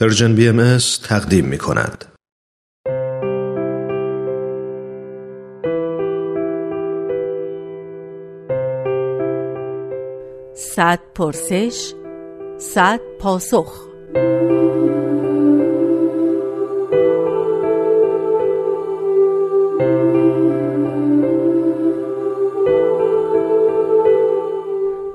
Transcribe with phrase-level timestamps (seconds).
[0.00, 2.04] پرژن بی ام تقدیم می کند.
[10.54, 11.92] صد پرسش
[12.58, 13.86] صد پاسخ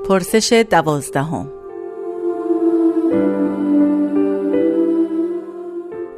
[0.08, 1.61] پرسش دوازدهم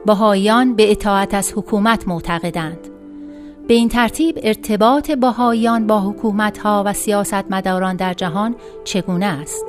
[0.06, 2.78] بهاییان به اطاعت از حکومت معتقدند
[3.68, 9.66] به این ترتیب ارتباط بهاییان با حکومتها و سیاستمداران در جهان چگونه است؟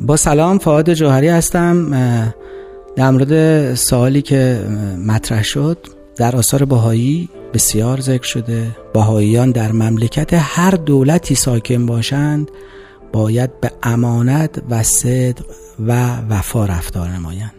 [0.00, 1.90] با سلام فعاد جوهری هستم
[2.96, 4.60] در مورد سوالی که
[5.06, 5.78] مطرح شد
[6.16, 8.76] در آثار بهایی بسیار ذکر شده.
[8.94, 12.50] بهاییان در مملکت هر دولتی ساکن باشند
[13.12, 15.44] باید به امانت و صدق
[15.86, 17.52] و وفا رفتار نمایند.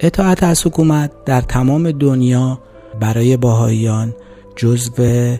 [0.00, 2.60] اطاعت از حکومت در تمام دنیا
[3.00, 4.14] برای بهاییان
[4.56, 5.36] جزو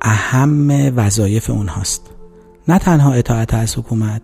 [0.00, 2.02] اهم وظایف اونهاست.
[2.68, 4.22] نه تنها اطاعت از حکومت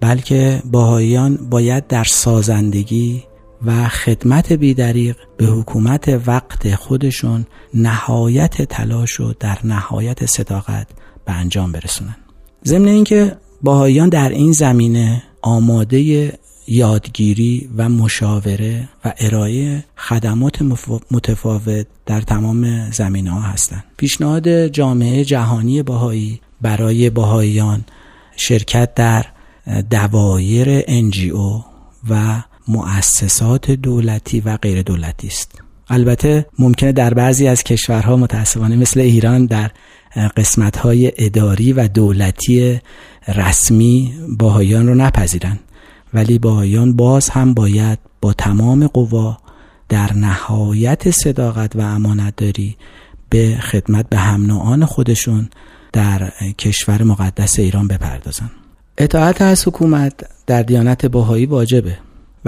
[0.00, 3.24] بلکه باهایان باید در سازندگی
[3.66, 10.86] و خدمت بیدریق به حکومت وقت خودشون نهایت تلاش و در نهایت صداقت
[11.24, 12.16] به انجام برسونن
[12.64, 16.32] ضمن اینکه باهایان در این زمینه آماده
[16.68, 20.62] یادگیری و مشاوره و ارائه خدمات
[21.10, 23.84] متفاوت در تمام زمینه ها هستند.
[23.96, 27.84] پیشنهاد جامعه جهانی باهایی برای باهایان
[28.36, 29.24] شرکت در
[29.90, 31.64] دوایر NGO
[32.10, 35.62] و مؤسسات دولتی و غیر دولتی است.
[35.88, 39.70] البته ممکنه در بعضی از کشورها متاسفانه مثل ایران در
[40.36, 42.80] قسمتهای اداری و دولتی
[43.28, 45.60] رسمی باهایان رو نپذیرند.
[46.14, 49.38] ولی باهایان باز هم باید با تمام قوا
[49.88, 52.76] در نهایت صداقت و امانت داری
[53.30, 55.48] به خدمت به هم خودشون
[55.92, 58.50] در کشور مقدس ایران بپردازن
[58.98, 60.12] اطاعت از حکومت
[60.46, 61.98] در دیانت باهایی واجبه.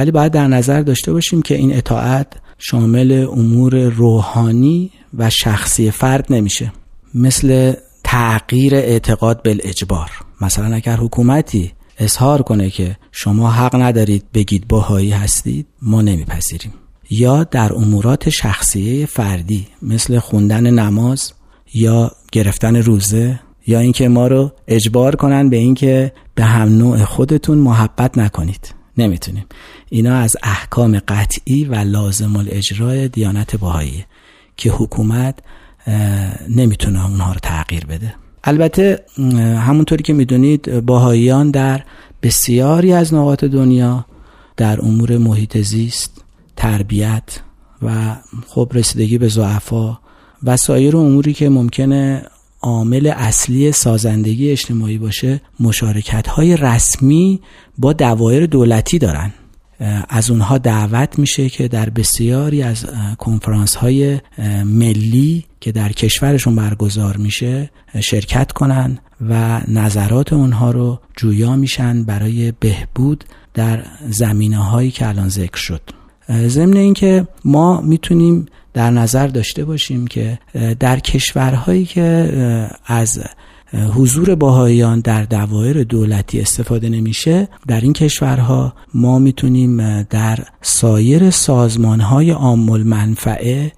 [0.00, 2.26] ولی باید در نظر داشته باشیم که این اطاعت
[2.58, 6.72] شامل امور روحانی و شخصی فرد نمیشه.
[7.14, 7.72] مثل
[8.04, 10.10] تغییر اعتقاد بالاجبار.
[10.40, 16.72] مثلا اگر حکومتی اظهار کنه که شما حق ندارید بگید باهایی هستید ما نمیپذیریم.
[17.10, 21.32] یا در امورات شخصیه فردی مثل خوندن نماز
[21.74, 27.58] یا گرفتن روزه یا اینکه ما رو اجبار کنن به اینکه به هم نوع خودتون
[27.58, 28.79] محبت نکنید.
[28.98, 29.44] نمی‌تونیم.
[29.88, 34.04] اینا از احکام قطعی و لازم الاجرای دیانت باهایی
[34.56, 35.38] که حکومت
[36.48, 38.14] نمی‌تونه اونها رو تغییر بده.
[38.44, 39.04] البته
[39.58, 41.82] همونطوری که می‌دونید باهاییان در
[42.22, 44.06] بسیاری از نقاط دنیا
[44.56, 46.24] در امور محیط زیست
[46.56, 47.40] تربیت
[47.82, 49.98] و خب رسیدگی به زعفا
[50.42, 52.22] و سایر اموری که ممکنه
[52.62, 57.40] عامل اصلی سازندگی اجتماعی باشه مشارکت های رسمی
[57.78, 59.32] با دوایر دولتی دارن.
[60.08, 62.86] از اونها دعوت میشه که در بسیاری از
[63.18, 64.20] کنفرانس های
[64.64, 67.70] ملی که در کشورشون برگزار میشه
[68.00, 75.28] شرکت کنن و نظرات اونها رو جویا میشن برای بهبود در زمینه هایی که الان
[75.28, 75.82] ذکر شد.
[76.46, 80.38] ضمن اینکه ما می‌تونیم در نظر داشته باشیم که
[80.80, 82.30] در کشورهایی که
[82.86, 83.20] از
[83.94, 92.30] حضور باهایان در دوایر دولتی استفاده نمیشه در این کشورها ما می‌تونیم در سایر سازمانهای
[92.30, 93.72] عام منفعه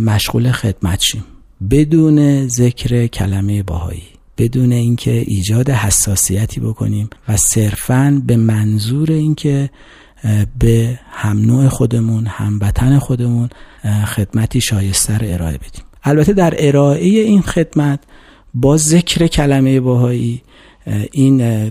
[0.00, 1.24] مشغول خدمت شیم.
[1.70, 4.02] بدون ذکر کلمه باهایی
[4.38, 9.70] بدون اینکه ایجاد حساسیتی بکنیم و صرفا به منظور اینکه
[10.58, 13.50] به هم نوع خودمون هم وطن خودمون
[14.06, 15.84] خدمتی شایسته رو ارائه بدیم.
[16.04, 18.00] البته در ارائه این خدمت
[18.54, 20.42] با ذکر کلمه باهایی
[21.12, 21.70] این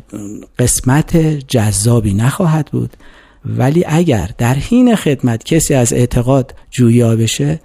[0.60, 1.18] قسمت
[1.48, 2.98] جذابی نخواهد بود.
[3.46, 7.60] ولی اگر در حین خدمت کسی از اعتقاد جویا بشه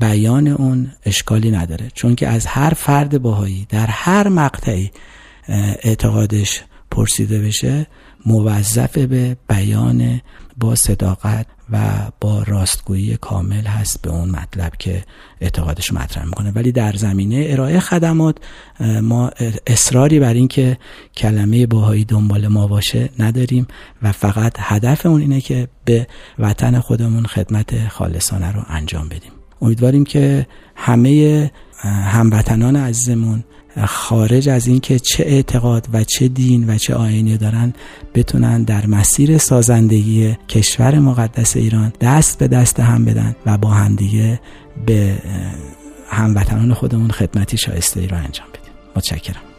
[0.00, 1.88] بیان اون اشکالی نداره.
[1.94, 4.90] چون که از هر فرد باهایی در هر مقطعی
[5.82, 7.86] اعتقادش پرسیده بشه
[8.26, 10.20] موظف به بیان
[10.58, 11.78] با صداقت و
[12.20, 15.04] با راستگویی کامل هست به اون مطلب که
[15.40, 16.50] اعتقادش مطرح می‌کنه.
[16.50, 18.36] ولی در زمینه ارائه خدمات
[19.02, 19.30] ما
[19.66, 20.78] اصراری بر این که
[21.16, 23.66] کلمه باهایی دنبال ما باشه نداریم
[24.02, 26.06] و فقط هدف اون اینه که به
[26.38, 29.32] وطن خودمون خدمت خالصانه رو انجام بدیم.
[29.62, 30.46] امیدواریم که
[30.76, 31.50] همه
[31.88, 33.44] هموطنان عزیزمون
[33.86, 37.72] خارج از اینکه چه اعتقاد و چه دین و چه آینه دارن
[38.14, 44.40] بتونن در مسیر سازندگی کشور مقدس ایران دست به دست هم بدن و با همدیگه
[44.86, 45.14] به
[46.08, 48.72] هموطنان خودمون خدمتی شایسته ای رو انجام بدیم.
[48.96, 49.49] متشکرم.